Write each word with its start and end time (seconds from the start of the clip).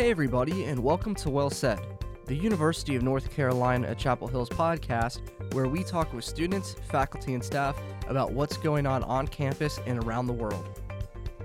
Hey, 0.00 0.10
everybody, 0.10 0.64
and 0.64 0.82
welcome 0.82 1.14
to 1.16 1.28
Well 1.28 1.50
Said, 1.50 1.78
the 2.24 2.34
University 2.34 2.96
of 2.96 3.02
North 3.02 3.30
Carolina 3.30 3.86
at 3.86 3.98
Chapel 3.98 4.28
Hill's 4.28 4.48
podcast, 4.48 5.20
where 5.52 5.68
we 5.68 5.84
talk 5.84 6.14
with 6.14 6.24
students, 6.24 6.74
faculty, 6.90 7.34
and 7.34 7.44
staff 7.44 7.78
about 8.08 8.32
what's 8.32 8.56
going 8.56 8.86
on 8.86 9.04
on 9.04 9.28
campus 9.28 9.78
and 9.86 10.02
around 10.02 10.26
the 10.26 10.32
world. 10.32 10.80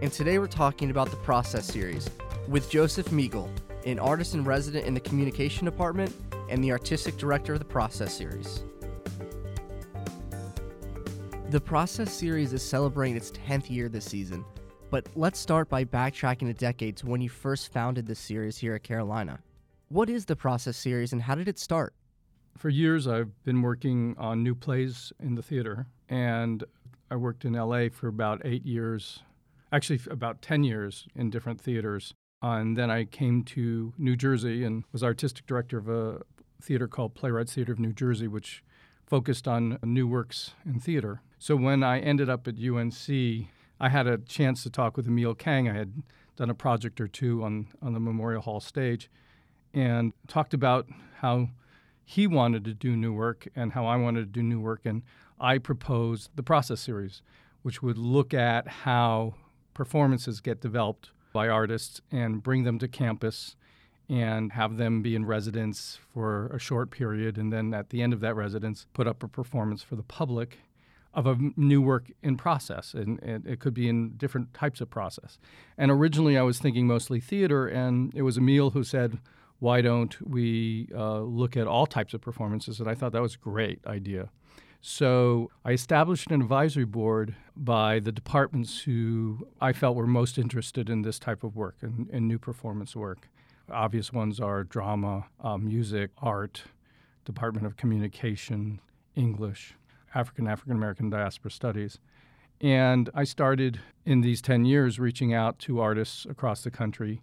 And 0.02 0.10
today 0.10 0.40
we're 0.40 0.48
talking 0.48 0.90
about 0.90 1.12
the 1.12 1.18
Process 1.18 1.66
Series 1.66 2.10
with 2.48 2.70
Joseph 2.70 3.10
Megel, 3.10 3.50
an 3.86 4.00
artist 4.00 4.36
in 4.36 4.46
resident 4.46 4.86
in 4.86 4.94
the 4.94 5.02
Communication 5.02 5.66
Department 5.66 6.16
and 6.48 6.64
the 6.64 6.72
Artistic 6.72 7.18
Director 7.18 7.52
of 7.52 7.60
the 7.60 7.66
Process 7.66 8.14
Series. 8.14 8.64
The 11.50 11.60
Process 11.60 12.14
Series 12.14 12.54
is 12.54 12.64
celebrating 12.64 13.18
its 13.18 13.32
10th 13.32 13.70
year 13.70 13.90
this 13.90 14.06
season, 14.06 14.46
but 14.96 15.10
let's 15.14 15.38
start 15.38 15.68
by 15.68 15.84
backtracking 15.84 16.50
a 16.50 16.54
decade 16.54 16.96
to 16.96 17.06
when 17.06 17.20
you 17.20 17.28
first 17.28 17.74
founded 17.74 18.08
this 18.08 18.18
series 18.18 18.58
here 18.58 18.76
at 18.76 18.84
Carolina. 18.84 19.38
What 19.90 20.10
is 20.10 20.24
the 20.24 20.38
Process 20.38 20.78
Series 20.78 21.12
and 21.12 21.22
how 21.22 21.36
did 21.36 21.50
it 21.50 21.60
start? 21.60 21.94
For 22.58 22.70
years, 22.70 23.06
I've 23.06 23.44
been 23.44 23.62
working 23.62 24.16
on 24.18 24.42
new 24.42 24.56
plays 24.56 25.12
in 25.20 25.36
the 25.36 25.42
theater, 25.42 25.88
and 26.08 26.64
I 27.12 27.18
worked 27.18 27.44
in 27.44 27.52
LA 27.52 27.90
for 27.92 28.08
about 28.08 28.42
eight 28.46 28.66
years, 28.66 29.22
actually, 29.70 30.00
about 30.10 30.42
10 30.42 30.64
years 30.64 31.10
in 31.14 31.30
different 31.30 31.60
theaters. 31.60 32.14
Uh, 32.42 32.52
and 32.52 32.78
then 32.78 32.90
I 32.90 33.04
came 33.04 33.44
to 33.44 33.92
New 33.98 34.16
Jersey 34.16 34.64
and 34.64 34.86
was 34.94 35.04
artistic 35.04 35.46
director 35.46 35.78
of 35.78 35.90
a 35.90 36.22
theater 36.62 36.88
called 36.88 37.16
Playwrights 37.16 37.54
Theater 37.54 37.74
of 37.74 37.80
New 37.80 37.92
Jersey, 37.92 38.30
which 38.30 38.64
focused 39.06 39.46
on 39.46 39.78
new 39.84 40.08
works 40.08 40.52
in 40.66 40.80
theater. 40.80 41.20
So 41.38 41.58
when 41.58 41.84
I 41.84 42.00
ended 42.00 42.30
up 42.30 42.48
at 42.48 42.56
UNC, 42.58 43.50
I 43.80 43.90
had 43.90 44.08
a 44.08 44.18
chance 44.18 44.64
to 44.64 44.70
talk 44.70 44.96
with 44.96 45.08
Emil 45.08 45.36
Kang. 45.36 45.68
I 45.68 45.74
had 45.74 46.04
done 46.36 46.50
a 46.50 46.56
project 46.56 47.00
or 47.02 47.08
two 47.08 47.44
on, 47.44 47.68
on 47.82 47.94
the 47.94 48.00
Memorial 48.00 48.42
Hall 48.42 48.60
stage 48.60 49.10
and 49.74 50.14
talked 50.28 50.54
about 50.54 50.88
how 51.20 51.50
he 52.04 52.28
wanted 52.28 52.64
to 52.66 52.74
do 52.74 52.96
new 52.96 53.14
work 53.14 53.48
and 53.56 53.74
how 53.74 53.86
I 53.86 53.98
wanted 53.98 54.22
to 54.22 54.40
do 54.40 54.44
new 54.44 54.60
work. 54.60 54.82
And 54.86 55.04
I 55.40 55.58
proposed 55.58 56.30
the 56.36 56.44
process 56.44 56.80
series, 56.80 57.22
which 57.62 57.82
would 57.82 57.98
look 57.98 58.34
at 58.34 58.68
how 58.68 59.36
performances 59.74 60.40
get 60.40 60.62
developed 60.62 61.12
by 61.34 61.50
artists 61.50 62.00
and 62.12 62.42
bring 62.42 62.64
them 62.64 62.80
to 62.80 62.88
campus 62.88 63.56
and 64.08 64.54
have 64.54 64.78
them 64.78 65.02
be 65.02 65.16
in 65.16 65.26
residence 65.26 66.00
for 66.14 66.48
a 66.48 66.60
short 66.60 66.92
period. 66.92 67.38
And 67.38 67.52
then 67.52 67.74
at 67.74 67.90
the 67.90 68.02
end 68.02 68.14
of 68.14 68.20
that 68.22 68.36
residence, 68.36 68.86
put 68.94 69.08
up 69.08 69.24
a 69.24 69.28
performance 69.28 69.82
for 69.82 69.96
the 69.96 70.04
public 70.04 70.60
of 71.16 71.26
a 71.26 71.38
new 71.56 71.82
work 71.82 72.12
in 72.22 72.36
process, 72.38 72.94
and, 72.94 73.22
and, 73.24 73.48
it 73.48 73.60
could 73.60 73.74
be 73.74 73.88
in 73.88 74.18
different 74.18 74.54
types 74.54 74.82
of 74.82 74.90
process. 74.90 75.40
And 75.78 75.90
originally, 75.90 76.38
I 76.38 76.42
was 76.42 76.60
thinking 76.60 76.86
mostly 76.86 77.20
theater, 77.22 77.68
and 77.68 78.14
it 78.14 78.22
was 78.22 78.38
Emil 78.38 78.72
who 78.72 78.84
said, 78.84 79.20
"Why 79.60 79.82
don't 79.82 80.16
we 80.22 80.90
uh, 80.94 81.22
look 81.22 81.56
at 81.56 81.68
all 81.68 81.86
types 81.88 82.14
of 82.14 82.22
performances?" 82.22 82.80
And 82.80 82.90
I 82.90 82.96
thought 82.96 83.14
that 83.14 83.22
was 83.22 83.36
a 83.36 83.40
great 83.40 83.80
idea. 83.88 84.30
So 84.88 85.50
I 85.64 85.72
established 85.72 86.30
an 86.30 86.40
advisory 86.42 86.86
board 86.86 87.34
by 87.56 88.00
the 88.00 88.12
departments 88.12 88.82
who 88.82 89.48
I 89.60 89.74
felt 89.74 89.96
were 89.96 90.06
most 90.06 90.38
interested 90.38 90.92
in 90.92 91.02
this 91.02 91.18
type 91.18 91.44
of 91.44 91.56
work 91.56 91.78
and, 91.82 92.28
new 92.28 92.38
performance 92.38 92.96
work. 92.96 93.28
Obvious 93.72 94.14
ones 94.14 94.40
are 94.40 94.64
drama, 94.64 95.26
uh, 95.44 95.58
music, 95.58 96.12
art, 96.20 96.66
Department 97.26 97.66
of 97.66 97.78
Communication, 97.78 98.80
English. 99.16 99.74
African 100.16 100.48
African 100.48 100.76
American 100.76 101.10
diaspora 101.10 101.52
studies. 101.52 102.00
And 102.62 103.10
I 103.14 103.26
started 103.26 103.82
in 104.06 104.22
these 104.22 104.42
10 104.42 104.66
years 104.66 104.98
reaching 104.98 105.34
out 105.34 105.60
to 105.60 105.82
artists 105.82 106.26
across 106.26 106.64
the 106.64 106.72
country. 106.72 107.22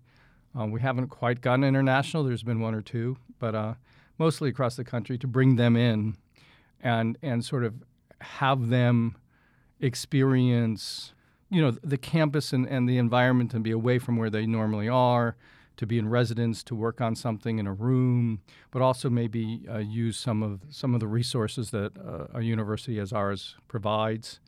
Um, 0.55 0.71
we 0.71 0.83
haven't 0.83 1.09
quite 1.09 1.41
gotten 1.41 1.65
international, 1.65 2.23
there's 2.23 2.43
been 2.43 2.61
one 2.61 2.75
or 2.75 2.83
two, 2.83 3.17
but 3.39 3.55
uh, 3.55 3.75
mostly 4.19 4.51
across 4.51 4.77
the 4.77 4.85
country 4.85 5.17
to 5.17 5.27
bring 5.27 5.57
them 5.57 5.75
in 5.75 6.17
and, 6.83 7.17
and 7.23 7.43
sort 7.43 7.65
of 7.65 7.83
have 8.21 8.69
them 8.69 9.17
experience 9.81 11.13
you 11.53 11.61
know 11.61 11.71
the 11.83 11.99
campus 11.99 12.53
and, 12.53 12.67
and 12.67 12.89
the 12.89 12.97
environment 12.97 13.53
and 13.53 13.63
be 13.63 13.71
away 13.71 13.99
from 13.99 14.17
where 14.17 14.31
they 14.31 14.47
normally 14.47 14.89
are 14.89 15.37
to 15.77 15.87
be 15.87 15.99
in 15.99 16.09
residence, 16.09 16.63
to 16.65 16.75
work 16.75 17.01
on 17.01 17.15
something 17.15 17.59
in 17.59 17.67
a 17.67 17.73
room, 17.73 18.41
but 18.71 18.83
also 18.83 19.09
maybe 19.11 19.65
uh, 19.71 19.79
use 19.79 20.19
some 20.19 20.43
of 20.43 20.61
some 20.71 20.95
of 20.95 21.01
the 21.01 21.07
resources 21.07 21.71
that 21.71 21.93
uh, 21.99 22.39
a 22.39 22.43
university 22.43 22.99
as 22.99 23.13
ours 23.13 23.57
provides, 23.69 24.41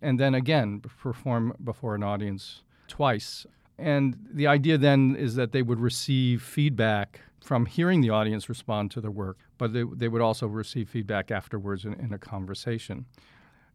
and 0.00 0.18
then 0.18 0.34
again 0.34 0.80
perform 0.80 1.54
before 1.62 1.94
an 1.94 2.02
audience 2.02 2.62
twice. 2.88 3.46
And 3.78 4.16
the 4.30 4.46
idea 4.46 4.76
then 4.76 5.16
is 5.16 5.36
that 5.36 5.52
they 5.52 5.62
would 5.62 5.80
receive 5.80 6.42
feedback 6.42 7.20
from 7.42 7.66
hearing 7.66 8.02
the 8.02 8.10
audience 8.10 8.48
respond 8.48 8.90
to 8.90 9.00
their 9.00 9.10
work, 9.10 9.38
but 9.56 9.72
they, 9.72 9.84
they 9.94 10.08
would 10.08 10.20
also 10.20 10.46
receive 10.46 10.90
feedback 10.90 11.30
afterwards 11.30 11.84
in, 11.84 11.94
in 11.94 12.12
a 12.12 12.18
conversation. 12.18 13.06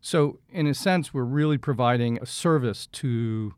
So, 0.01 0.37
in 0.51 0.67
a 0.67 0.75
sense, 0.75 1.13
we're 1.13 1.23
really 1.23 1.57
providing 1.57 2.19
a 2.21 2.27
service 2.27 2.85
to 2.87 3.55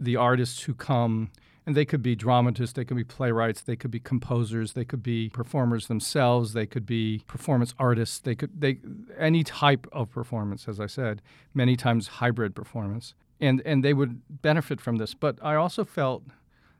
the 0.00 0.16
artists 0.16 0.62
who 0.62 0.72
come 0.72 1.30
and 1.66 1.74
they 1.74 1.84
could 1.84 2.02
be 2.02 2.14
dramatists, 2.14 2.74
they 2.74 2.84
could 2.84 2.96
be 2.96 3.04
playwrights, 3.04 3.62
they 3.62 3.76
could 3.76 3.90
be 3.90 4.00
composers, 4.00 4.72
they 4.72 4.84
could 4.84 5.02
be 5.02 5.30
performers 5.30 5.86
themselves, 5.86 6.52
they 6.52 6.66
could 6.66 6.84
be 6.84 7.22
performance 7.26 7.74
artists, 7.78 8.18
they 8.18 8.34
could 8.34 8.60
they 8.60 8.78
any 9.18 9.42
type 9.42 9.86
of 9.92 10.10
performance, 10.10 10.68
as 10.68 10.78
I 10.78 10.86
said, 10.86 11.22
many 11.54 11.76
times 11.76 12.08
hybrid 12.08 12.54
performance. 12.54 13.14
And 13.40 13.62
and 13.64 13.84
they 13.84 13.94
would 13.94 14.20
benefit 14.42 14.80
from 14.80 14.96
this. 14.96 15.14
But 15.14 15.38
I 15.42 15.54
also 15.54 15.84
felt 15.84 16.24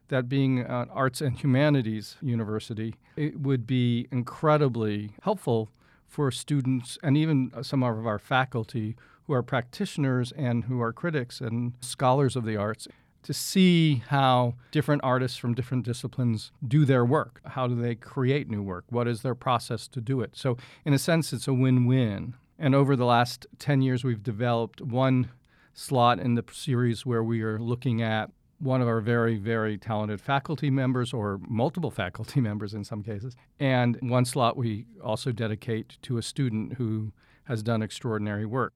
that 0.08 0.28
being 0.28 0.60
an 0.60 0.88
arts 0.90 1.20
and 1.20 1.38
humanities 1.38 2.16
university, 2.20 2.94
it 3.16 3.40
would 3.40 3.66
be 3.66 4.06
incredibly 4.10 5.12
helpful 5.22 5.70
for 6.06 6.30
students 6.30 6.98
and 7.02 7.16
even 7.16 7.50
some 7.62 7.82
of 7.82 8.06
our 8.06 8.18
faculty 8.18 8.96
who 9.26 9.32
are 9.32 9.42
practitioners 9.42 10.32
and 10.32 10.64
who 10.64 10.80
are 10.80 10.92
critics 10.92 11.40
and 11.40 11.72
scholars 11.80 12.36
of 12.36 12.44
the 12.44 12.56
arts 12.56 12.86
to 13.24 13.34
see 13.34 14.02
how 14.08 14.54
different 14.70 15.02
artists 15.02 15.36
from 15.36 15.54
different 15.54 15.84
disciplines 15.84 16.52
do 16.66 16.84
their 16.84 17.04
work. 17.04 17.40
How 17.44 17.66
do 17.66 17.74
they 17.74 17.94
create 17.94 18.48
new 18.48 18.62
work? 18.62 18.84
What 18.90 19.08
is 19.08 19.22
their 19.22 19.34
process 19.34 19.88
to 19.88 20.00
do 20.00 20.20
it? 20.20 20.36
So, 20.36 20.56
in 20.84 20.92
a 20.92 20.98
sense, 20.98 21.32
it's 21.32 21.48
a 21.48 21.54
win 21.54 21.86
win. 21.86 22.34
And 22.58 22.74
over 22.74 22.94
the 22.94 23.06
last 23.06 23.46
10 23.58 23.82
years, 23.82 24.04
we've 24.04 24.22
developed 24.22 24.80
one 24.80 25.30
slot 25.72 26.20
in 26.20 26.36
the 26.36 26.44
series 26.52 27.04
where 27.04 27.24
we 27.24 27.42
are 27.42 27.58
looking 27.58 28.00
at 28.00 28.30
one 28.60 28.80
of 28.80 28.88
our 28.88 29.00
very, 29.00 29.36
very 29.36 29.76
talented 29.76 30.20
faculty 30.20 30.70
members, 30.70 31.12
or 31.12 31.40
multiple 31.48 31.90
faculty 32.02 32.40
members 32.40 32.74
in 32.74 32.84
some 32.84 33.02
cases. 33.02 33.36
And 33.58 33.98
one 34.00 34.24
slot 34.24 34.56
we 34.56 34.86
also 35.02 35.32
dedicate 35.32 35.98
to 36.02 36.18
a 36.18 36.22
student 36.22 36.74
who 36.74 37.12
has 37.44 37.62
done 37.62 37.82
extraordinary 37.82 38.46
work. 38.46 38.72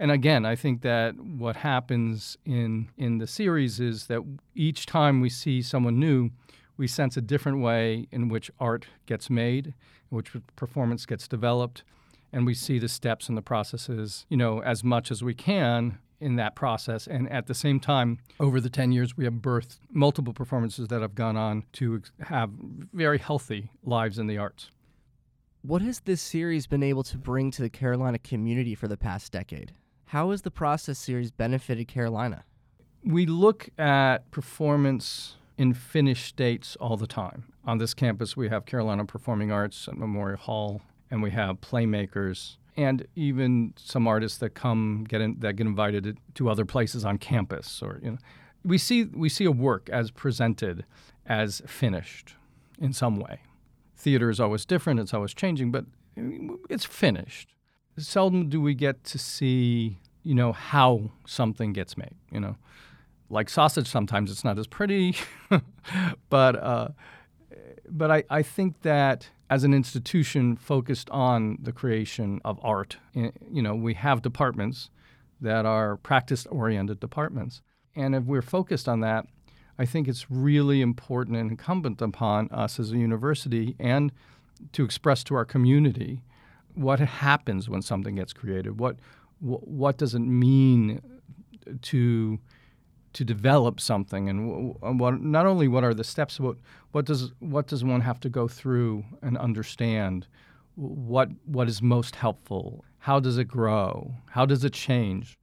And 0.00 0.10
again, 0.10 0.46
I 0.46 0.56
think 0.56 0.80
that 0.80 1.14
what 1.20 1.56
happens 1.56 2.38
in 2.46 2.88
in 2.96 3.18
the 3.18 3.26
series 3.26 3.80
is 3.80 4.06
that 4.06 4.22
each 4.54 4.86
time 4.86 5.20
we 5.20 5.28
see 5.28 5.60
someone 5.60 6.00
new, 6.00 6.30
we 6.78 6.86
sense 6.86 7.18
a 7.18 7.20
different 7.20 7.60
way 7.60 8.08
in 8.10 8.30
which 8.30 8.50
art 8.58 8.86
gets 9.04 9.28
made, 9.28 9.66
in 9.66 10.16
which 10.16 10.32
performance 10.56 11.04
gets 11.04 11.28
developed, 11.28 11.84
and 12.32 12.46
we 12.46 12.54
see 12.54 12.78
the 12.78 12.88
steps 12.88 13.28
and 13.28 13.36
the 13.36 13.42
processes, 13.42 14.24
you 14.30 14.38
know, 14.38 14.62
as 14.62 14.82
much 14.82 15.10
as 15.10 15.22
we 15.22 15.34
can 15.34 15.98
in 16.18 16.36
that 16.36 16.56
process. 16.56 17.06
And 17.06 17.30
at 17.30 17.46
the 17.46 17.54
same 17.54 17.78
time, 17.78 18.20
over 18.40 18.58
the 18.58 18.70
10 18.70 18.92
years, 18.92 19.18
we 19.18 19.24
have 19.24 19.34
birthed 19.34 19.80
multiple 19.90 20.32
performances 20.32 20.88
that 20.88 21.02
have 21.02 21.14
gone 21.14 21.36
on 21.36 21.64
to 21.74 22.00
have 22.20 22.48
very 22.94 23.18
healthy 23.18 23.70
lives 23.84 24.18
in 24.18 24.28
the 24.28 24.38
arts. 24.38 24.70
What 25.60 25.82
has 25.82 26.00
this 26.00 26.22
series 26.22 26.66
been 26.66 26.82
able 26.82 27.02
to 27.02 27.18
bring 27.18 27.50
to 27.50 27.60
the 27.60 27.68
Carolina 27.68 28.18
community 28.18 28.74
for 28.74 28.88
the 28.88 28.96
past 28.96 29.30
decade? 29.30 29.72
How 30.10 30.32
has 30.32 30.42
the 30.42 30.50
process 30.50 30.98
series 30.98 31.30
benefited 31.30 31.86
Carolina? 31.86 32.42
We 33.04 33.26
look 33.26 33.68
at 33.78 34.28
performance 34.32 35.36
in 35.56 35.72
finished 35.72 36.26
states 36.26 36.74
all 36.80 36.96
the 36.96 37.06
time. 37.06 37.44
On 37.64 37.78
this 37.78 37.94
campus, 37.94 38.36
we 38.36 38.48
have 38.48 38.66
Carolina 38.66 39.04
Performing 39.04 39.52
Arts 39.52 39.86
at 39.86 39.96
Memorial 39.96 40.36
Hall, 40.36 40.82
and 41.12 41.22
we 41.22 41.30
have 41.30 41.60
playmakers 41.60 42.56
and 42.76 43.06
even 43.14 43.72
some 43.76 44.08
artists 44.08 44.38
that 44.38 44.50
come 44.50 45.04
get 45.08 45.20
in, 45.20 45.38
that 45.38 45.54
get 45.54 45.68
invited 45.68 46.18
to 46.34 46.50
other 46.50 46.64
places 46.64 47.04
on 47.04 47.16
campus. 47.16 47.80
Or 47.80 48.00
you 48.02 48.10
know, 48.10 48.18
we 48.64 48.78
see 48.78 49.04
we 49.04 49.28
see 49.28 49.44
a 49.44 49.52
work 49.52 49.88
as 49.90 50.10
presented 50.10 50.86
as 51.24 51.62
finished 51.68 52.34
in 52.80 52.92
some 52.92 53.20
way. 53.20 53.42
Theater 53.96 54.28
is 54.28 54.40
always 54.40 54.64
different; 54.64 54.98
it's 54.98 55.14
always 55.14 55.34
changing, 55.34 55.70
but 55.70 55.84
it's 56.68 56.84
finished 56.84 57.54
seldom 57.98 58.48
do 58.48 58.60
we 58.60 58.74
get 58.74 59.04
to 59.04 59.18
see, 59.18 59.98
you 60.22 60.34
know, 60.34 60.52
how 60.52 61.10
something 61.26 61.72
gets 61.72 61.96
made, 61.96 62.14
you 62.30 62.40
know. 62.40 62.56
Like 63.28 63.48
sausage, 63.48 63.88
sometimes 63.88 64.30
it's 64.30 64.44
not 64.44 64.58
as 64.58 64.66
pretty, 64.66 65.14
but 66.30 66.56
uh, 66.56 66.88
but 67.88 68.10
I, 68.10 68.24
I 68.28 68.42
think 68.42 68.82
that 68.82 69.28
as 69.48 69.64
an 69.64 69.72
institution 69.72 70.56
focused 70.56 71.08
on 71.10 71.58
the 71.62 71.72
creation 71.72 72.40
of 72.44 72.58
art, 72.62 72.96
eh, 73.14 73.30
you 73.50 73.62
know, 73.62 73.74
we 73.74 73.94
have 73.94 74.22
departments 74.22 74.90
that 75.40 75.64
are 75.64 75.96
practice-oriented 75.96 77.00
departments, 77.00 77.62
and 77.94 78.14
if 78.14 78.24
we're 78.24 78.42
focused 78.42 78.88
on 78.88 79.00
that, 79.00 79.26
I 79.78 79.86
think 79.86 80.08
it's 80.08 80.30
really 80.30 80.82
important 80.82 81.36
and 81.36 81.52
incumbent 81.52 82.02
upon 82.02 82.48
us 82.50 82.78
as 82.78 82.92
a 82.92 82.98
university 82.98 83.76
and 83.78 84.12
to 84.72 84.84
express 84.84 85.24
to 85.24 85.34
our 85.34 85.44
community 85.44 86.22
what 86.74 87.00
happens 87.00 87.68
when 87.68 87.82
something 87.82 88.16
gets 88.16 88.32
created. 88.32 88.78
What 88.78 88.96
what 89.40 89.96
does 89.96 90.14
it 90.14 90.20
mean 90.20 91.00
to 91.82 92.38
to 93.12 93.24
develop 93.24 93.80
something, 93.80 94.28
and 94.28 94.76
what 95.00 95.20
not 95.20 95.46
only 95.46 95.66
what 95.66 95.82
are 95.82 95.94
the 95.94 96.04
steps, 96.04 96.38
but 96.38 96.56
what 96.92 97.04
does 97.04 97.32
what 97.40 97.66
does 97.66 97.82
one 97.84 98.02
have 98.02 98.20
to 98.20 98.28
go 98.28 98.46
through 98.46 99.04
and 99.22 99.36
understand? 99.36 100.26
What 100.76 101.30
what 101.44 101.68
is 101.68 101.82
most 101.82 102.16
helpful? 102.16 102.84
How 102.98 103.18
does 103.18 103.38
it 103.38 103.48
grow? 103.48 104.14
How 104.30 104.46
does 104.46 104.64
it 104.64 104.72
change? 104.72 105.38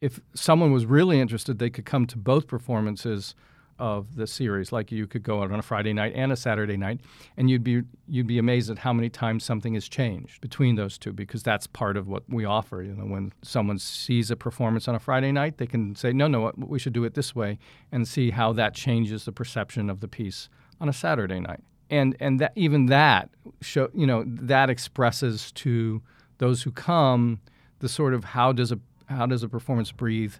If 0.00 0.20
someone 0.34 0.72
was 0.72 0.84
really 0.84 1.20
interested, 1.20 1.58
they 1.58 1.70
could 1.70 1.86
come 1.86 2.06
to 2.06 2.18
both 2.18 2.46
performances 2.46 3.34
of 3.78 4.16
the 4.16 4.26
series. 4.26 4.72
Like 4.72 4.90
you 4.90 5.06
could 5.06 5.22
go 5.22 5.42
out 5.42 5.50
on 5.50 5.58
a 5.58 5.62
Friday 5.62 5.92
night 5.92 6.12
and 6.14 6.32
a 6.32 6.36
Saturday 6.36 6.76
night, 6.76 7.00
and 7.36 7.50
you'd 7.50 7.64
be 7.64 7.82
you'd 8.08 8.26
be 8.26 8.38
amazed 8.38 8.70
at 8.70 8.78
how 8.78 8.92
many 8.92 9.08
times 9.08 9.44
something 9.44 9.74
has 9.74 9.88
changed 9.88 10.40
between 10.40 10.76
those 10.76 10.98
two 10.98 11.12
because 11.12 11.42
that's 11.42 11.66
part 11.66 11.96
of 11.96 12.08
what 12.08 12.22
we 12.28 12.44
offer. 12.44 12.82
You 12.82 12.94
know, 12.94 13.04
when 13.04 13.32
someone 13.42 13.78
sees 13.78 14.30
a 14.30 14.36
performance 14.36 14.88
on 14.88 14.94
a 14.94 14.98
Friday 14.98 15.32
night, 15.32 15.58
they 15.58 15.66
can 15.66 15.94
say, 15.94 16.12
"No, 16.12 16.26
no, 16.28 16.52
we 16.56 16.78
should 16.78 16.92
do 16.92 17.04
it 17.04 17.14
this 17.14 17.34
way," 17.34 17.58
and 17.92 18.06
see 18.06 18.30
how 18.30 18.52
that 18.54 18.74
changes 18.74 19.24
the 19.24 19.32
perception 19.32 19.90
of 19.90 20.00
the 20.00 20.08
piece 20.08 20.48
on 20.80 20.88
a 20.88 20.92
Saturday 20.92 21.40
night. 21.40 21.60
And 21.90 22.16
and 22.18 22.40
that 22.40 22.52
even 22.56 22.86
that 22.86 23.30
show 23.60 23.90
you 23.94 24.06
know 24.06 24.24
that 24.26 24.70
expresses 24.70 25.52
to 25.52 26.02
those 26.38 26.62
who 26.62 26.72
come 26.72 27.40
the 27.78 27.88
sort 27.88 28.14
of 28.14 28.24
how 28.24 28.52
does 28.52 28.72
a 28.72 28.80
how 29.06 29.26
does 29.26 29.42
a 29.42 29.48
performance 29.48 29.92
breathe 29.92 30.34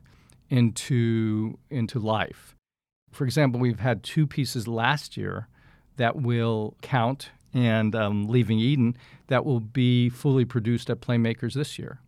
into 0.51 1.59
into 1.71 1.99
life 1.99 2.56
for 3.17 3.25
example, 3.25 3.59
we've 3.59 3.81
had 3.81 4.03
two 4.03 4.27
pieces 4.27 4.69
last 4.69 5.17
year 5.17 5.49
that 5.97 6.17
will 6.17 6.77
count 6.83 7.31
and 7.55 7.95
um, 7.95 8.29
Leaving 8.29 8.59
Eden 8.59 8.97
that 9.29 9.47
will 9.47 9.61
be 9.61 10.11
fully 10.11 10.45
produced 10.45 10.91
at 10.91 11.01
Playmakers 11.01 11.55
this 11.55 11.79
year. 11.79 12.01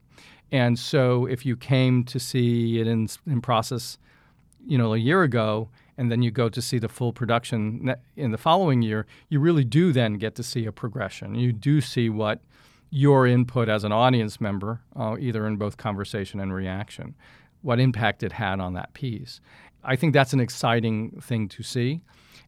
And 0.52 0.78
so 0.78 1.24
if 1.24 1.46
you 1.46 1.56
came 1.56 2.04
to 2.04 2.20
see 2.20 2.78
it 2.78 2.86
in, 2.86 3.08
in 3.26 3.40
process, 3.40 3.98
you 4.66 4.76
know, 4.76 4.92
a 4.92 4.98
year 4.98 5.22
ago, 5.22 5.70
and 5.96 6.12
then 6.12 6.22
you 6.22 6.30
go 6.30 6.48
to 6.48 6.60
see 6.60 6.78
the 6.78 6.88
full 6.88 7.12
production 7.12 7.94
in 8.16 8.30
the 8.30 8.38
following 8.38 8.82
year, 8.82 9.06
you 9.30 9.40
really 9.40 9.64
do 9.64 9.92
then 9.92 10.14
get 10.14 10.34
to 10.36 10.42
see 10.42 10.66
a 10.66 10.72
progression. 10.72 11.34
You 11.34 11.52
do 11.52 11.80
see 11.80 12.08
what 12.08 12.40
your 12.90 13.26
input 13.26 13.68
as 13.68 13.82
an 13.82 13.92
audience 13.92 14.40
member, 14.40 14.80
uh, 14.94 15.16
either 15.18 15.46
in 15.46 15.56
both 15.56 15.76
conversation 15.76 16.38
and 16.38 16.52
reaction, 16.54 17.14
what 17.62 17.80
impact 17.80 18.22
it 18.22 18.32
had 18.32 18.60
on 18.60 18.74
that 18.74 18.92
piece. 18.94 19.40
I 19.84 19.96
think 19.96 20.12
that's 20.12 20.32
an 20.32 20.40
exciting 20.40 21.20
thing 21.20 21.48
to 21.48 21.62
see. 21.62 22.00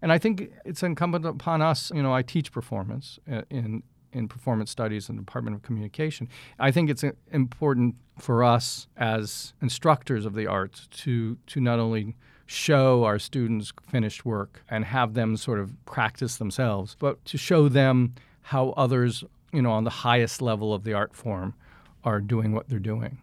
And 0.03 0.13
I 0.13 0.19
think 0.19 0.51
it's 0.65 0.83
incumbent 0.83 1.27
upon 1.27 1.63
us, 1.63 1.91
you 1.95 2.03
know, 2.03 2.15
I 2.15 2.23
teach 2.23 2.53
performance 2.53 3.19
uh, 3.31 3.43
in 3.51 3.83
in 4.13 4.27
performance 4.27 4.73
studies 4.73 5.09
in 5.09 5.15
the 5.17 5.23
Department 5.23 5.55
of 5.55 5.63
Communication. 5.63 6.29
I 6.59 6.73
think 6.73 6.91
it's 6.91 7.05
uh, 7.05 7.13
important 7.31 7.95
for 8.19 8.43
us 8.43 8.89
as 8.97 9.55
instructors 9.63 10.27
of 10.27 10.35
the 10.35 10.47
arts 10.47 10.89
to 11.03 11.37
to 11.47 11.61
not 11.61 11.79
only 11.79 12.17
show 12.47 13.05
our 13.05 13.19
students 13.19 13.73
finished 13.89 14.25
work 14.25 14.63
and 14.69 14.85
have 14.85 15.15
them 15.15 15.37
sort 15.37 15.61
of 15.61 15.73
practice 15.85 16.39
themselves, 16.39 16.97
but 16.99 17.25
to 17.25 17.39
show 17.39 17.69
them 17.69 18.13
how 18.43 18.71
others, 18.71 19.23
you 19.53 19.63
know, 19.63 19.71
on 19.71 19.85
the 19.85 19.91
highest 19.91 20.43
level 20.43 20.75
of 20.75 20.83
the 20.83 20.93
art 20.93 21.15
form 21.15 21.55
are 22.03 22.21
doing 22.21 22.53
what 22.53 22.69
they're 22.69 22.81
doing. 22.81 23.23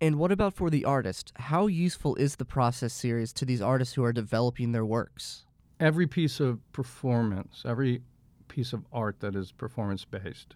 And 0.00 0.16
what 0.16 0.30
about 0.30 0.54
for 0.54 0.68
the 0.68 0.84
artist? 0.84 1.32
How 1.36 1.68
useful 1.68 2.16
is 2.16 2.36
the 2.36 2.44
process 2.44 2.92
series 2.92 3.32
to 3.34 3.46
these 3.46 3.62
artists 3.62 3.94
who 3.94 4.04
are 4.04 4.12
developing 4.12 4.72
their 4.72 4.84
works? 4.84 5.44
Every 5.80 6.06
piece 6.06 6.38
of 6.38 6.60
performance, 6.72 7.62
every 7.66 8.02
piece 8.48 8.72
of 8.72 8.84
art 8.92 9.20
that 9.20 9.34
is 9.34 9.52
performance 9.52 10.04
based 10.04 10.54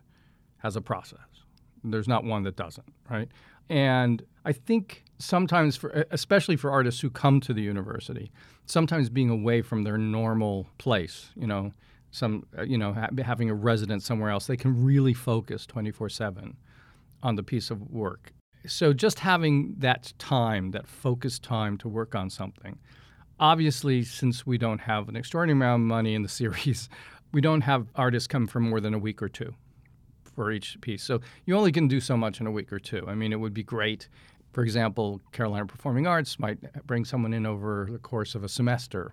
has 0.59 0.77
a 0.77 0.83
process. 0.83 1.19
There's 1.83 2.09
not 2.09 2.25
one 2.25 2.43
that 2.43 2.57
doesn't, 2.57 2.93
right? 3.09 3.29
And 3.71 4.23
I 4.45 4.53
think 4.53 5.05
sometimes, 5.19 5.77
for, 5.77 6.05
especially 6.11 6.57
for 6.57 6.71
artists 6.71 7.01
who 7.01 7.09
come 7.09 7.41
to 7.41 7.55
the 7.55 7.63
university, 7.63 8.31
sometimes 8.67 9.09
being 9.09 9.31
away 9.31 9.63
from 9.63 9.85
their 9.85 9.97
normal 9.97 10.67
place, 10.77 11.31
you 11.35 11.47
know, 11.47 11.73
some, 12.11 12.45
uh, 12.59 12.63
you 12.63 12.77
know, 12.77 12.93
ha- 12.93 13.09
having 13.25 13.49
a 13.49 13.55
residence 13.55 14.05
somewhere 14.05 14.31
else, 14.31 14.47
they 14.47 14.57
can 14.57 14.85
really 14.85 15.15
focus 15.15 15.65
24 15.65 16.11
7 16.11 16.57
on 17.23 17.37
the 17.37 17.43
piece 17.43 17.71
of 17.71 17.91
work 17.91 18.33
so 18.67 18.93
just 18.93 19.19
having 19.19 19.75
that 19.79 20.13
time, 20.19 20.71
that 20.73 20.87
focused 20.87 21.43
time 21.43 21.79
to 21.79 21.89
work 21.89 22.15
on 22.15 22.31
something. 22.31 22.79
Obviously, 23.39 24.03
since 24.03 24.47
we 24.47 24.59
don't 24.59 24.81
have 24.81 25.09
an 25.09 25.17
extraordinary 25.17 25.57
amount 25.57 25.83
of 25.83 25.87
money 25.87 26.15
in 26.15 26.23
the 26.23 26.29
series, 26.41 26.89
we 27.33 27.41
don't 27.41 27.63
have 27.63 27.87
artists 27.95 28.27
come 28.27 28.47
for 28.47 28.61
more 28.61 28.81
than 28.81 28.95
a 28.95 28.99
week 28.99 29.23
or 29.23 29.29
two 29.29 29.55
for 30.35 30.53
each 30.53 30.81
piece. 30.81 31.03
So 31.03 31.21
you 31.47 31.57
only 31.57 31.73
can 31.73 31.89
do 31.89 32.01
so 32.01 32.17
much 32.17 32.41
in 32.41 32.47
a 32.47 32.51
week 32.51 32.73
or 32.73 32.79
two. 32.79 33.05
I 33.09 33.15
mean, 33.15 33.33
it 33.33 33.41
would 33.41 33.55
be 33.55 33.63
great. 33.63 34.09
For 34.53 34.63
example, 34.63 35.21
Carolina 35.33 35.67
Performing 35.67 36.07
Arts 36.07 36.39
might 36.39 36.59
bring 36.87 37.05
someone 37.05 37.33
in 37.33 37.47
over 37.47 37.89
the 37.91 37.99
course 37.99 38.35
of 38.35 38.43
a 38.43 38.49
semester 38.49 39.13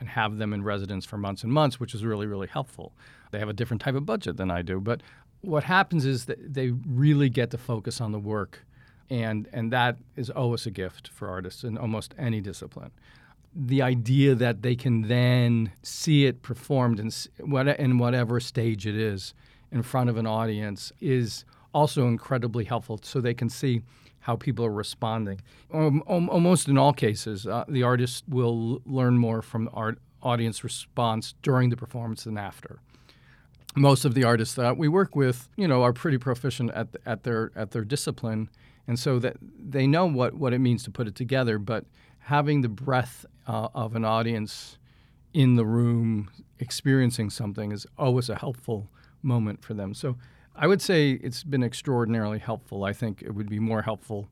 and 0.00 0.08
have 0.08 0.38
them 0.38 0.52
in 0.52 0.62
residence 0.62 1.04
for 1.04 1.16
months 1.16 1.42
and 1.42 1.52
months, 1.52 1.80
which 1.80 1.94
is 1.94 2.04
really, 2.04 2.26
really 2.26 2.48
helpful. 2.48 2.92
They 3.30 3.38
have 3.38 3.48
a 3.48 3.54
different 3.54 3.80
type 3.82 3.94
of 3.94 4.04
budget 4.04 4.36
than 4.36 4.50
I 4.50 4.62
do. 4.62 4.80
But 4.80 5.02
what 5.40 5.64
happens 5.64 6.04
is 6.04 6.26
that 6.26 6.54
they 6.54 6.70
really 6.86 7.28
get 7.28 7.50
to 7.50 7.58
focus 7.58 8.00
on 8.00 8.12
the 8.12 8.18
work 8.18 8.66
and 9.10 9.48
and 9.52 9.72
that 9.72 9.96
is 10.16 10.30
always 10.30 10.66
a 10.66 10.70
gift 10.70 11.08
for 11.08 11.28
artists 11.28 11.64
in 11.64 11.78
almost 11.78 12.14
any 12.18 12.40
discipline. 12.40 12.90
The 13.54 13.82
idea 13.82 14.34
that 14.34 14.62
they 14.62 14.74
can 14.74 15.02
then 15.02 15.72
see 15.82 16.26
it 16.26 16.42
performed 16.42 16.98
in, 16.98 17.10
in 17.78 17.98
whatever 17.98 18.40
stage 18.40 18.86
it 18.86 18.96
is 18.96 19.34
in 19.70 19.82
front 19.82 20.10
of 20.10 20.16
an 20.16 20.26
audience 20.26 20.92
is 21.00 21.44
also 21.72 22.08
incredibly 22.08 22.64
helpful, 22.64 22.98
so 23.02 23.20
they 23.20 23.34
can 23.34 23.48
see 23.48 23.82
how 24.20 24.36
people 24.36 24.64
are 24.64 24.72
responding. 24.72 25.40
Um, 25.72 26.02
almost 26.06 26.68
in 26.68 26.78
all 26.78 26.92
cases, 26.92 27.46
uh, 27.46 27.64
the 27.68 27.82
artist 27.82 28.24
will 28.28 28.80
learn 28.86 29.18
more 29.18 29.42
from 29.42 29.68
art 29.72 29.98
audience 30.22 30.64
response 30.64 31.34
during 31.42 31.70
the 31.70 31.76
performance 31.76 32.24
than 32.24 32.38
after 32.38 32.80
most 33.76 34.04
of 34.04 34.14
the 34.14 34.24
artists 34.24 34.54
that 34.54 34.76
we 34.76 34.88
work 34.88 35.16
with, 35.16 35.48
you 35.56 35.66
know, 35.66 35.82
are 35.82 35.92
pretty 35.92 36.18
proficient 36.18 36.70
at, 36.72 36.88
at 37.04 37.24
their 37.24 37.50
at 37.56 37.72
their 37.72 37.84
discipline, 37.84 38.48
and 38.86 38.98
so 38.98 39.18
that 39.18 39.36
they 39.40 39.86
know 39.86 40.06
what, 40.06 40.34
what 40.34 40.52
it 40.52 40.58
means 40.58 40.82
to 40.84 40.90
put 40.90 41.06
it 41.06 41.14
together, 41.14 41.58
but 41.58 41.84
having 42.18 42.60
the 42.60 42.68
breadth 42.68 43.26
uh, 43.46 43.68
of 43.74 43.94
an 43.94 44.04
audience 44.04 44.78
in 45.32 45.56
the 45.56 45.64
room 45.64 46.30
experiencing 46.58 47.30
something 47.30 47.72
is 47.72 47.86
always 47.98 48.28
a 48.28 48.36
helpful 48.36 48.88
moment 49.22 49.62
for 49.62 49.74
them. 49.74 49.94
So 49.94 50.16
I 50.54 50.66
would 50.66 50.80
say 50.80 51.12
it's 51.12 51.42
been 51.42 51.62
extraordinarily 51.62 52.38
helpful. 52.38 52.84
I 52.84 52.92
think 52.92 53.22
it 53.22 53.34
would 53.34 53.48
be 53.48 53.58
more 53.58 53.82
helpful 53.82 54.28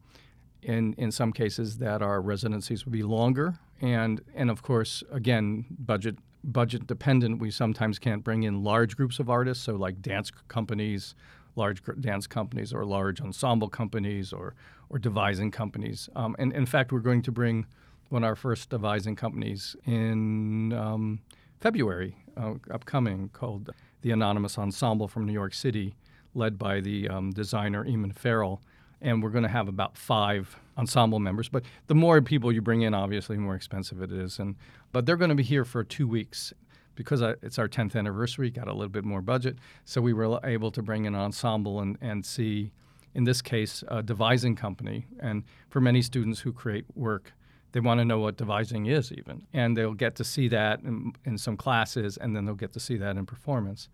in, 0.62 0.94
in 0.96 1.10
some 1.10 1.32
cases 1.32 1.78
that 1.78 2.02
our 2.02 2.20
residencies 2.20 2.84
would 2.84 2.92
be 2.92 3.02
longer. 3.02 3.58
And, 3.80 4.20
and 4.34 4.48
of 4.50 4.62
course, 4.62 5.02
again, 5.10 5.66
budget 5.78 6.16
budget 6.44 6.88
dependent, 6.88 7.38
we 7.38 7.52
sometimes 7.52 8.00
can't 8.00 8.24
bring 8.24 8.42
in 8.42 8.64
large 8.64 8.96
groups 8.96 9.20
of 9.20 9.30
artists, 9.30 9.64
so 9.64 9.76
like 9.76 10.02
dance 10.02 10.32
companies 10.48 11.14
large 11.56 11.82
dance 12.00 12.26
companies 12.26 12.72
or 12.72 12.84
large 12.84 13.20
ensemble 13.20 13.68
companies 13.68 14.32
or, 14.32 14.54
or 14.88 14.98
devising 14.98 15.50
companies. 15.50 16.08
Um, 16.16 16.34
and 16.38 16.52
in 16.52 16.66
fact, 16.66 16.92
we're 16.92 17.00
going 17.00 17.22
to 17.22 17.32
bring 17.32 17.66
one 18.08 18.24
of 18.24 18.28
our 18.28 18.36
first 18.36 18.70
devising 18.70 19.16
companies 19.16 19.74
in 19.86 20.72
um, 20.72 21.20
February, 21.60 22.16
uh, 22.36 22.54
upcoming, 22.70 23.30
called 23.32 23.70
the 24.02 24.10
Anonymous 24.10 24.58
Ensemble 24.58 25.08
from 25.08 25.26
New 25.26 25.32
York 25.32 25.54
City, 25.54 25.94
led 26.34 26.58
by 26.58 26.80
the 26.80 27.08
um, 27.08 27.30
designer 27.30 27.84
Eamon 27.84 28.14
Farrell. 28.14 28.60
And 29.00 29.22
we're 29.22 29.30
going 29.30 29.42
to 29.42 29.48
have 29.48 29.66
about 29.66 29.96
five 29.96 30.56
ensemble 30.78 31.18
members. 31.18 31.48
But 31.48 31.64
the 31.88 31.94
more 31.94 32.20
people 32.20 32.52
you 32.52 32.62
bring 32.62 32.82
in, 32.82 32.94
obviously, 32.94 33.36
the 33.36 33.42
more 33.42 33.56
expensive 33.56 34.00
it 34.00 34.12
is. 34.12 34.38
And 34.38 34.56
but 34.92 35.06
they're 35.06 35.16
going 35.16 35.30
to 35.30 35.34
be 35.34 35.42
here 35.42 35.64
for 35.64 35.82
two 35.82 36.06
weeks 36.06 36.52
because 36.94 37.20
it's 37.20 37.58
our 37.58 37.68
10th 37.68 37.96
anniversary, 37.96 38.50
got 38.50 38.68
a 38.68 38.72
little 38.72 38.88
bit 38.88 39.04
more 39.04 39.22
budget. 39.22 39.56
So 39.84 40.00
we 40.00 40.12
were 40.12 40.38
able 40.44 40.70
to 40.70 40.82
bring 40.82 41.06
an 41.06 41.14
ensemble 41.14 41.80
and, 41.80 41.96
and 42.00 42.24
see, 42.24 42.72
in 43.14 43.24
this 43.24 43.42
case, 43.42 43.82
a 43.88 44.02
devising 44.02 44.56
company. 44.56 45.06
And 45.20 45.44
for 45.70 45.80
many 45.80 46.02
students 46.02 46.40
who 46.40 46.52
create 46.52 46.84
work, 46.94 47.32
they 47.72 47.80
want 47.80 48.00
to 48.00 48.04
know 48.04 48.18
what 48.18 48.36
devising 48.36 48.86
is, 48.86 49.12
even. 49.12 49.46
And 49.52 49.76
they'll 49.76 49.94
get 49.94 50.14
to 50.16 50.24
see 50.24 50.48
that 50.48 50.80
in, 50.80 51.12
in 51.24 51.38
some 51.38 51.56
classes, 51.56 52.16
and 52.18 52.36
then 52.36 52.44
they'll 52.44 52.54
get 52.54 52.72
to 52.74 52.80
see 52.80 52.96
that 52.98 53.16
in 53.16 53.26
performance. 53.26 53.88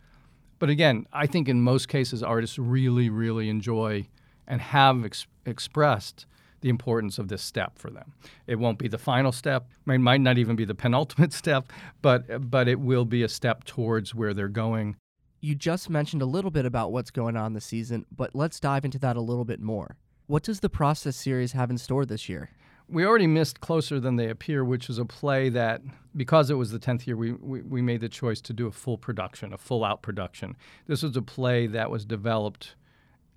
But 0.59 0.71
again, 0.71 1.07
I 1.13 1.27
think 1.27 1.49
in 1.49 1.61
most 1.63 1.89
cases, 1.89 2.23
artists 2.23 2.59
really, 2.59 3.09
really 3.09 3.49
enjoy 3.49 4.09
and 4.47 4.61
have 4.61 5.05
ex- 5.05 5.27
expressed 5.47 6.27
the 6.61 6.69
importance 6.69 7.19
of 7.19 7.29
this 7.29 7.43
step 7.43 7.79
for 7.79 7.91
them. 7.91 8.13
It 8.47 8.57
won't 8.57 8.79
be 8.79 8.89
the 8.89 8.99
final 8.99 9.33
step, 9.33 9.69
it 9.87 9.99
might 9.99 10.21
not 10.21 10.39
even 10.39 10.57
be 10.57 10.65
the 10.65 10.75
penultimate 10.85 11.33
step, 11.33 11.73
but 12.03 12.51
but 12.51 12.69
it 12.69 12.81
will 12.81 13.05
be 13.05 13.23
a 13.23 13.29
step 13.29 13.65
towards 13.65 14.15
where 14.15 14.35
they're 14.35 14.49
going. 14.49 14.97
You 15.41 15.55
just 15.55 15.89
mentioned 15.89 16.21
a 16.21 16.27
little 16.27 16.51
bit 16.51 16.67
about 16.67 16.91
what's 16.91 17.13
going 17.13 17.37
on 17.37 17.53
this 17.53 17.65
season, 17.65 18.07
but 18.15 18.35
let's 18.35 18.59
dive 18.59 18.85
into 18.85 18.99
that 18.99 19.17
a 19.17 19.21
little 19.21 19.45
bit 19.45 19.61
more. 19.61 19.97
What 20.27 20.43
does 20.43 20.61
the 20.61 20.69
process 20.69 21.17
series 21.17 21.53
have 21.53 21.71
in 21.71 21.79
store 21.79 22.05
this 22.05 22.29
year? 22.29 22.51
We 22.91 23.05
already 23.05 23.27
missed 23.27 23.61
Closer 23.61 24.01
Than 24.01 24.17
They 24.17 24.31
Appear, 24.31 24.65
which 24.65 24.89
is 24.89 24.99
a 24.99 25.05
play 25.05 25.51
that, 25.51 25.83
because 26.17 26.51
it 26.51 26.55
was 26.55 26.71
the 26.71 26.79
10th 26.79 27.07
year, 27.07 27.17
we, 27.17 27.33
we, 27.33 27.61
we 27.61 27.83
made 27.83 28.01
the 28.01 28.09
choice 28.09 28.41
to 28.43 28.55
do 28.55 28.67
a 28.67 28.73
full 28.73 28.97
production, 28.97 29.53
a 29.53 29.59
full 29.59 29.85
out 29.85 30.01
production. 30.01 30.57
This 30.87 31.03
was 31.03 31.15
a 31.15 31.23
play 31.23 31.67
that 31.67 31.91
was 31.91 32.07
developed 32.07 32.77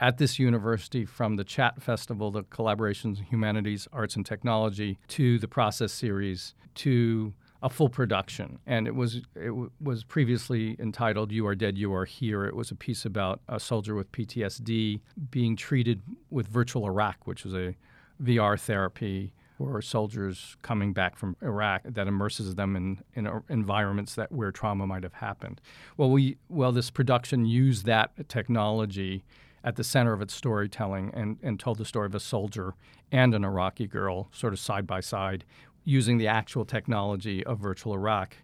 at 0.01 0.17
this 0.17 0.39
university 0.39 1.05
from 1.05 1.35
the 1.35 1.43
Chat 1.43 1.81
Festival, 1.81 2.31
the 2.31 2.43
Collaborations 2.43 3.19
in 3.19 3.25
Humanities, 3.25 3.87
Arts, 3.93 4.15
and 4.15 4.25
Technology, 4.25 4.97
to 5.09 5.37
the 5.37 5.47
Process 5.47 5.93
Series, 5.93 6.55
to 6.75 7.33
a 7.63 7.69
full 7.69 7.89
production, 7.89 8.57
and 8.65 8.87
it 8.87 8.95
was 8.95 9.17
it 9.35 9.49
w- 9.49 9.69
was 9.79 10.03
previously 10.03 10.75
entitled 10.79 11.31
"You 11.31 11.45
Are 11.45 11.53
Dead, 11.53 11.77
You 11.77 11.93
Are 11.93 12.05
Here." 12.05 12.45
It 12.45 12.55
was 12.55 12.71
a 12.71 12.75
piece 12.75 13.05
about 13.05 13.39
a 13.47 13.59
soldier 13.59 13.93
with 13.93 14.11
PTSD 14.11 14.99
being 15.29 15.55
treated 15.55 16.01
with 16.31 16.47
virtual 16.47 16.87
Iraq, 16.87 17.27
which 17.27 17.45
is 17.45 17.53
a 17.53 17.75
VR 18.19 18.59
therapy 18.59 19.33
for 19.59 19.79
soldiers 19.79 20.57
coming 20.63 20.91
back 20.91 21.15
from 21.15 21.35
Iraq 21.43 21.83
that 21.85 22.07
immerses 22.07 22.55
them 22.55 22.75
in, 22.75 22.99
in 23.13 23.27
er, 23.27 23.43
environments 23.47 24.15
that 24.15 24.31
where 24.31 24.51
trauma 24.51 24.87
might 24.87 25.03
have 25.03 25.13
happened. 25.13 25.61
Well, 25.97 26.09
we 26.09 26.37
well 26.49 26.71
this 26.71 26.89
production 26.89 27.45
used 27.45 27.85
that 27.85 28.27
technology 28.27 29.23
at 29.63 29.75
the 29.75 29.83
center 29.83 30.13
of 30.13 30.21
its 30.21 30.33
storytelling 30.33 31.11
and, 31.13 31.37
and 31.43 31.59
told 31.59 31.77
the 31.77 31.85
story 31.85 32.05
of 32.05 32.15
a 32.15 32.19
soldier 32.19 32.73
and 33.11 33.33
an 33.33 33.43
Iraqi 33.43 33.87
girl 33.87 34.29
sort 34.31 34.53
of 34.53 34.59
side 34.59 34.87
by 34.87 34.99
side 34.99 35.43
using 35.83 36.17
the 36.17 36.27
actual 36.27 36.65
technology 36.65 37.43
of 37.45 37.59
virtual 37.59 37.93
Iraq 37.93 38.35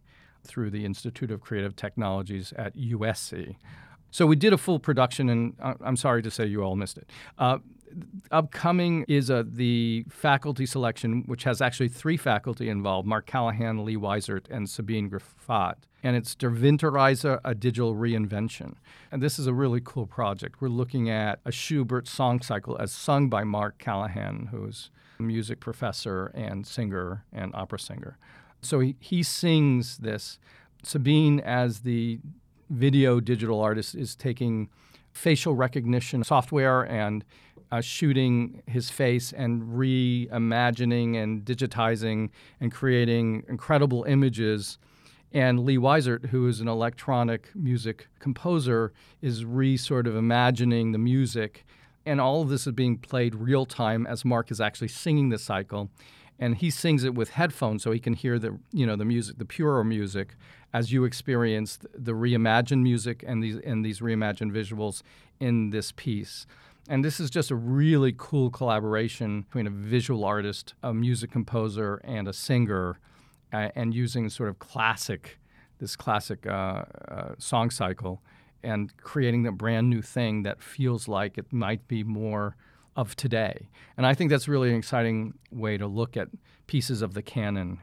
through 0.43 0.69
the 0.69 0.86
Institute 0.86 1.31
of 1.31 1.41
Creative 1.41 1.75
Technologies 1.75 2.53
at 2.57 2.75
USC. 2.75 3.55
So 4.12 4.25
we 4.25 4.36
did 4.36 4.53
a 4.53 4.57
full 4.57 4.79
production, 4.79 5.29
and 5.29 5.55
uh, 5.62 5.75
I'm 5.81 5.97
sorry 5.97 6.24
to 6.24 6.31
say 6.31 6.45
you 6.45 6.63
all 6.63 6.75
missed 6.75 6.97
it. 6.97 7.09
Uh, 7.38 7.59
upcoming 8.32 9.06
is 9.08 9.29
uh, 9.29 9.44
the 9.46 10.06
faculty 10.10 10.65
selection, 10.65 11.24
which 11.25 11.44
has 11.44 11.62
actually 11.62 11.89
three 11.89 12.17
faculty 12.17 12.70
involved 12.70 13.08
Mark 13.08 13.25
Callahan, 13.25 13.84
Lee 13.86 13.96
Weisert, 13.96 14.50
and 14.50 14.70
Sabine 14.70 15.10
Gruffat. 15.10 15.75
And 16.03 16.15
it's 16.15 16.36
Der 16.36 16.50
a 16.50 17.56
digital 17.56 17.96
reinvention. 17.96 18.75
And 19.12 19.22
this 19.22 19.39
is 19.39 19.48
a 19.48 19.53
really 19.53 19.82
cool 19.84 20.06
project. 20.06 20.62
We're 20.62 20.70
looking 20.70 21.10
at 21.10 21.39
a 21.46 21.51
Schubert 21.51 22.08
song 22.08 22.41
cycle 22.41 22.77
as 22.77 22.91
sung 22.91 23.29
by 23.29 23.44
Mark 23.44 23.77
Callahan, 23.77 24.50
who's 24.51 24.89
a 25.20 25.24
music 25.24 25.60
professor 25.60 26.27
and 26.34 26.65
singer 26.65 27.25
and 27.34 27.53
opera 27.56 27.79
singer. 27.79 28.17
So 28.62 28.79
he, 28.79 28.96
he 29.00 29.24
sings 29.24 29.98
this. 29.98 30.39
Sabine, 30.84 31.39
as 31.39 31.79
the 31.79 32.20
video 32.70 33.20
digital 33.20 33.60
artist, 33.60 33.96
is 33.96 34.15
taking 34.15 34.70
facial 35.12 35.56
recognition 35.56 36.24
software 36.24 36.84
and 36.84 37.25
uh, 37.71 37.81
shooting 37.81 38.62
his 38.67 38.89
face 38.89 39.33
and 39.33 39.62
reimagining 39.63 41.21
and 41.21 41.43
digitizing 41.43 42.29
and 42.59 42.71
creating 42.71 43.43
incredible 43.47 44.03
images. 44.03 44.77
And 45.33 45.65
Lee 45.65 45.77
Weisert, 45.77 46.27
who 46.27 46.47
is 46.47 46.62
an 46.62 46.67
electronic 46.67 47.50
music 47.53 48.07
composer, 48.19 48.93
is 49.21 49.43
re 49.43 49.75
sort 49.77 50.07
of 50.07 50.15
imagining 50.15 50.93
the 50.93 50.97
music 50.97 51.65
and 52.07 52.21
all 52.21 52.41
of 52.41 52.47
this 52.47 52.65
is 52.65 52.74
being 52.74 52.97
played 52.97 53.36
real 53.36 53.65
time 53.65 54.07
as 54.07 54.24
Mark 54.24 54.50
is 54.50 54.62
actually 54.62 54.88
singing 54.88 55.27
the 55.27 55.38
cycle. 55.38 55.89
And 56.39 56.55
he 56.55 56.69
sings 56.69 57.03
it 57.03 57.13
with 57.13 57.31
headphones 57.31 57.83
so 57.83 57.91
he 57.91 58.00
can 58.00 58.13
hear 58.13 58.39
the 58.39 58.57
you 58.71 58.86
know 58.86 58.95
the 58.95 59.05
music, 59.05 59.39
the 59.39 59.45
purer 59.45 59.83
music, 59.83 60.36
as 60.74 60.91
you 60.91 61.03
experience 61.03 61.79
the 61.93 62.13
reimagined 62.13 62.81
music 62.81 63.24
and 63.27 63.43
these 63.43 63.57
and 63.57 63.83
these 63.83 64.00
reimagined 64.00 64.51
visuals 64.51 65.01
in 65.39 65.71
this 65.71 65.91
piece. 65.91 66.45
And 66.89 67.03
this 67.03 67.20
is 67.20 67.29
just 67.29 67.51
a 67.51 67.56
really 67.56 68.13
cool 68.17 68.50
collaboration 68.50 69.41
between 69.41 69.67
a 69.67 69.72
visual 69.72 70.24
artist, 70.24 70.74
a 70.82 70.94
music 70.94 71.32
composer, 71.32 72.00
and 72.03 72.27
a 72.27 72.34
singer, 72.34 73.00
uh, 73.51 73.70
and 73.75 73.94
using 73.94 74.29
sort 74.29 74.50
of 74.50 74.60
classic, 74.60 75.38
this 75.79 75.96
classic 75.96 76.46
uh, 76.48 76.84
uh, 77.10 77.36
song 77.38 77.70
cycle 77.70 78.22
and 78.63 78.96
creating 78.98 79.46
a 79.46 79.51
brand 79.51 79.89
new 79.89 80.01
thing 80.01 80.44
that 80.44 80.62
feels 80.62 81.08
like 81.08 81.38
it 81.38 81.51
might 81.51 81.88
be 81.88 82.03
more 82.03 82.56
of 82.96 83.15
today. 83.15 83.70
And 83.96 84.06
I 84.06 84.13
think 84.13 84.32
that's 84.32 84.48
really 84.48 84.70
an 84.70 84.77
exciting 84.77 85.34
way 85.51 85.77
to 85.77 85.88
look 85.88 86.17
at 86.17 86.29
pieces 86.65 87.01
of 87.01 87.13
the 87.13 87.22
canon. 87.22 87.79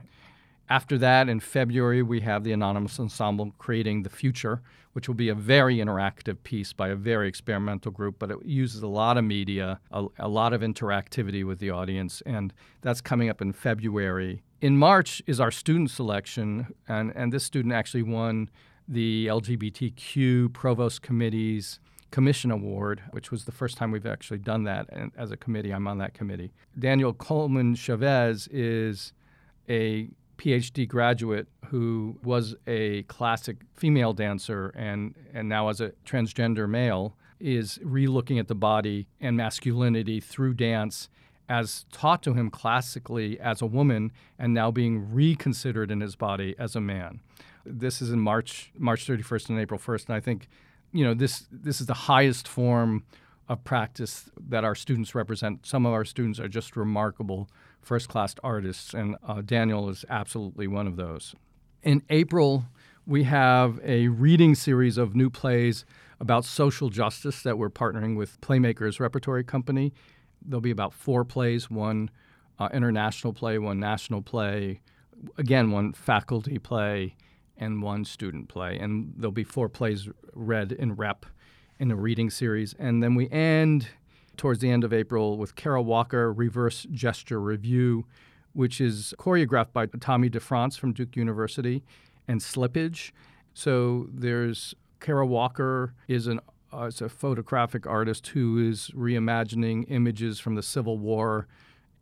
After 0.69 0.99
that, 0.99 1.29
in 1.29 1.41
February, 1.41 2.03
we 2.03 2.21
have 2.23 2.43
the 2.43 2.53
Anonymous 2.53 2.99
Ensemble 2.99 3.55
creating 3.59 4.03
The 4.03 4.11
Future, 4.11 4.63
which 4.95 5.09
will 5.09 5.15
be 5.15 5.29
a 5.29 5.35
very 5.35 5.77
interactive 5.77 6.43
piece 6.45 6.73
by 6.73 6.89
a 6.89 6.97
very 6.97 7.29
experimental 7.29 7.93
group, 7.93 8.17
but 8.19 8.31
it 8.31 8.39
uses 8.45 8.83
a 8.83 8.87
lot 8.87 9.19
of 9.19 9.25
media, 9.25 9.79
a, 9.91 10.07
a 10.19 10.29
lot 10.29 10.53
of 10.53 10.63
interactivity 10.63 11.45
with 11.45 11.59
the 11.59 11.69
audience, 11.69 12.23
and 12.25 12.55
that's 12.81 13.01
coming 13.01 13.29
up 13.29 13.43
in 13.43 13.53
February. 13.53 14.43
In 14.61 14.79
March 14.79 15.21
is 15.27 15.41
our 15.41 15.51
student 15.51 15.91
selection, 15.91 16.69
and, 16.89 17.13
and 17.15 17.33
this 17.33 17.45
student 17.45 17.75
actually 17.75 18.05
won 18.05 18.49
the 18.89 19.27
LGBTQ 19.27 20.53
Provost 20.53 21.03
Committee's 21.03 21.81
Commission 22.11 22.53
Award, 22.53 23.03
which 23.11 23.33
was 23.33 23.45
the 23.45 23.53
first 23.53 23.77
time 23.77 23.91
we've 23.91 24.07
actually 24.07 24.39
done 24.39 24.63
that. 24.65 24.87
And 24.91 25.11
as 25.19 25.33
a 25.33 25.37
committee, 25.37 25.73
I'm 25.73 25.89
on 25.89 25.99
that 25.99 26.15
committee. 26.15 26.53
Daniel 26.79 27.13
Coleman 27.13 27.75
Chavez 27.75 28.47
is 28.53 29.13
a 29.69 30.09
PhD 30.37 30.87
graduate 30.88 31.47
who 31.67 32.19
was 32.23 32.55
a 32.67 33.03
classic 33.05 33.59
female 33.75 34.12
dancer 34.12 34.69
and, 34.76 35.14
and 35.33 35.49
now, 35.49 35.69
as 35.69 35.81
a 35.81 35.93
transgender 36.07 36.69
male, 36.69 37.17
is 37.41 37.79
relooking 37.85 38.38
at 38.38 38.49
the 38.49 38.55
body 38.55 39.07
and 39.21 39.37
masculinity 39.37 40.21
through 40.21 40.55
dance 40.55 41.09
as 41.49 41.85
taught 41.93 42.23
to 42.23 42.33
him 42.33 42.50
classically 42.50 43.38
as 43.38 43.61
a 43.61 43.67
woman 43.67 44.11
and 44.38 44.55
now 44.55 44.71
being 44.71 45.12
reconsidered 45.12 45.91
in 45.91 46.00
his 46.00 46.17
body 46.17 46.55
as 46.59 46.75
a 46.75 46.81
man. 46.81 47.21
This 47.67 48.00
is 48.00 48.11
in 48.11 48.21
March, 48.21 48.73
March 48.79 49.07
31st 49.07 49.50
and 49.50 49.61
April 49.61 49.79
1st, 49.79 50.07
and 50.07 50.17
I 50.17 50.21
think, 50.21 50.49
you 50.93 51.05
know, 51.05 51.14
this 51.14 51.47
this 51.50 51.81
is 51.81 51.87
the 51.87 51.95
highest 51.95 52.47
form 52.47 53.05
of 53.49 53.62
practice 53.64 54.31
that 54.49 54.64
our 54.64 54.75
students 54.75 55.14
represent. 55.14 55.67
Some 55.67 55.85
of 55.87 55.93
our 55.93 56.05
students 56.05 56.41
are 56.41 56.49
just 56.49 56.76
remarkable 56.76 57.49
first-class 57.85 58.35
artists, 58.43 58.95
and 58.95 59.17
uh, 59.26 59.43
Daniel 59.43 59.88
is 59.88 60.05
absolutely 60.09 60.67
one 60.67 60.87
of 60.87 60.97
those. 60.97 61.35
In 61.83 62.03
April, 62.11 62.64
we 63.07 63.25
have 63.25 63.79
a 63.85 64.09
reading 64.09 64.55
series 64.55 64.97
of 64.97 65.14
new 65.14 65.31
plays 65.31 65.85
about 66.21 66.45
social 66.45 66.88
justice 66.88 67.43
that 67.43 67.59
we're 67.59 67.71
partnering 67.71 68.17
with 68.17 68.41
Playmakers 68.41 68.99
Repertory 68.99 69.45
Company. 69.45 69.93
There'll 70.41 70.61
be 70.61 70.71
about 70.71 70.95
four 70.95 71.25
plays 71.25 71.71
one 71.71 72.11
uh, 72.59 72.69
international 72.73 73.33
play, 73.33 73.59
one 73.59 73.81
national 73.81 74.23
play, 74.23 74.81
again, 75.37 75.71
one 75.71 75.93
faculty 75.93 76.59
play, 76.59 77.17
and 77.57 77.83
one 77.83 78.05
student 78.05 78.49
play. 78.49 78.79
And 78.79 79.12
there'll 79.17 79.33
be 79.33 79.45
four 79.45 79.69
plays 79.69 80.09
read 80.33 80.73
in 80.73 80.95
rep 80.95 81.26
in 81.79 81.91
a 81.91 81.97
reading 81.97 82.31
series. 82.31 82.75
And 82.79 83.03
then 83.03 83.14
we 83.14 83.29
end 83.31 83.88
towards 84.37 84.61
the 84.61 84.71
end 84.71 84.85
of 84.85 84.93
April 84.93 85.37
with 85.37 85.55
Kara 85.57 85.83
Walker 85.83 86.33
Reverse 86.33 86.87
Gesture 86.91 87.41
Review, 87.41 88.07
which 88.53 88.81
is 88.81 89.14
choreographed 89.19 89.73
by 89.73 89.87
Tommy 89.87 90.31
DeFrantz 90.31 90.79
from 90.79 90.93
Duke 90.93 91.17
University 91.17 91.83
and 92.29 92.41
Slippage. 92.41 93.12
So 93.53 94.09
there's 94.12 94.75
Kara 95.00 95.26
Walker 95.26 95.95
is 96.09 96.26
an 96.26 96.41
uh, 96.73 96.87
is 96.87 97.00
a 97.00 97.09
photographic 97.09 97.87
artist 97.87 98.29
who 98.29 98.59
is 98.59 98.91
reimagining 98.95 99.85
images 99.88 100.41
from 100.41 100.57
the 100.57 100.62
Civil 100.62 100.99
War. 100.99 101.47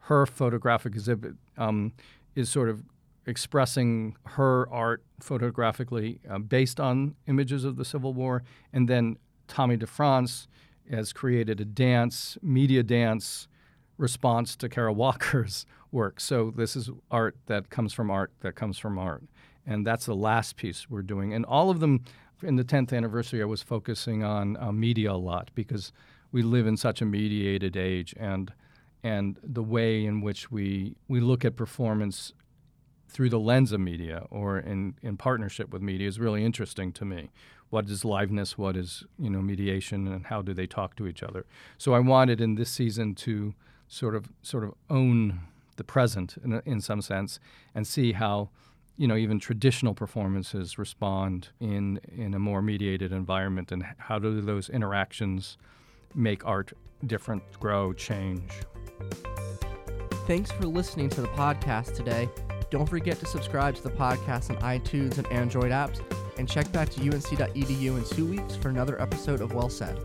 Her 0.07 0.25
photographic 0.25 0.95
exhibit 0.95 1.35
um, 1.59 1.93
is 2.35 2.49
sort 2.49 2.69
of 2.71 2.83
expressing 3.27 4.17
her 4.25 4.69
art 4.71 5.03
photographically 5.21 6.21
uh, 6.29 6.39
based 6.39 6.81
on 6.81 7.15
images 7.27 7.65
of 7.65 7.77
the 7.77 7.85
Civil 7.85 8.15
War. 8.15 8.43
And 8.73 8.89
then 8.89 9.17
Tommy 9.47 9.77
DeFrantz 9.77 10.47
has 10.91 11.12
created 11.12 11.61
a 11.61 11.65
dance, 11.65 12.37
media 12.43 12.83
dance 12.83 13.49
response 13.99 14.57
to 14.57 14.69
Kara 14.69 14.93
Walker's 14.93 15.67
work. 15.93 16.21
So 16.21 16.53
this 16.55 16.77
is 16.77 16.91
art 17.11 17.37
that 17.47 17.71
comes 17.71 17.93
from 17.93 18.11
art 18.11 18.33
that 18.41 18.55
comes 18.55 18.79
from 18.79 18.99
art. 18.99 19.23
And 19.67 19.87
that's 19.87 20.07
the 20.07 20.15
last 20.15 20.57
piece 20.57 20.91
we're 20.91 21.03
doing. 21.03 21.33
And 21.33 21.45
all 21.45 21.71
of 21.71 21.81
them, 21.81 22.05
in 22.43 22.57
the 22.57 22.65
10th 22.65 22.93
anniversary, 22.93 23.41
I 23.43 23.45
was 23.45 23.62
focusing 23.62 24.25
on 24.25 24.57
uh, 24.57 24.73
media 24.73 25.12
a 25.12 25.15
lot 25.15 25.51
because 25.55 25.93
we 26.33 26.43
live 26.43 26.67
in 26.67 26.77
such 26.77 27.01
a 27.01 27.05
mediated 27.05 27.77
age 27.77 28.15
and 28.19 28.53
and 29.05 29.37
the 29.43 29.62
way 29.62 30.05
in 30.05 30.21
which 30.21 30.51
we 30.51 30.97
we 31.09 31.21
look 31.21 31.45
at 31.45 31.57
performance 31.57 32.33
through 33.12 33.29
the 33.29 33.39
lens 33.39 33.73
of 33.73 33.81
media 33.81 34.27
or 34.31 34.59
in, 34.59 34.95
in 35.03 35.17
partnership 35.17 35.71
with 35.71 35.83
media 35.83 36.09
is 36.09 36.19
really 36.19 36.45
interesting 36.45 36.93
to 36.93 37.05
me. 37.05 37.31
What 37.73 37.88
is 37.88 38.02
liveness? 38.02 38.59
What 38.59 38.76
is 38.76 39.02
you 39.19 39.31
know 39.31 39.41
mediation? 39.41 40.07
And 40.07 40.26
how 40.26 40.43
do 40.43 40.52
they 40.52 40.67
talk 40.67 40.95
to 40.97 41.07
each 41.07 41.23
other? 41.23 41.47
So 41.79 41.95
I 41.95 42.00
wanted 42.00 42.38
in 42.38 42.57
this 42.57 42.69
season 42.69 43.14
to 43.26 43.55
sort 43.88 44.14
of 44.14 44.26
sort 44.43 44.64
of 44.64 44.75
own 44.91 45.41
the 45.76 45.85
present 45.85 46.35
in, 46.45 46.61
in 46.67 46.83
some 46.83 47.00
sense 47.00 47.41
and 47.75 47.87
see 47.87 48.12
how 48.12 48.50
you 48.99 49.09
know 49.09 49.17
even 49.17 49.41
traditional 49.41 49.95
performances 49.95 50.76
respond 50.76 51.49
in 51.61 51.99
in 52.14 52.35
a 52.35 52.38
more 52.38 52.61
mediated 52.61 53.11
environment 53.11 53.73
and 53.73 53.83
how 53.97 54.19
do 54.19 54.43
those 54.43 54.69
interactions 54.69 55.57
make 56.14 56.45
art 56.45 56.75
different, 57.07 57.43
grow, 57.59 57.95
change. 57.95 58.52
Thanks 60.26 60.52
for 60.52 60.67
listening 60.67 61.09
to 61.09 61.23
the 61.23 61.29
podcast 61.29 61.95
today. 61.95 62.29
Don't 62.69 62.87
forget 62.87 63.19
to 63.21 63.26
subscribe 63.26 63.76
to 63.76 63.83
the 63.83 63.91
podcast 63.91 64.50
on 64.50 64.57
iTunes 64.61 65.17
and 65.17 65.26
Android 65.29 65.73
apps, 65.73 66.00
and 66.43 66.49
check 66.49 66.71
back 66.73 66.89
to 66.89 67.01
unc.edu 67.03 67.97
in 67.97 68.05
two 68.17 68.27
weeks 68.27 68.57
for 68.57 68.69
another 68.69 69.01
episode 69.01 69.41
of 69.41 69.55
Well 69.55 69.69
Said. 69.69 69.97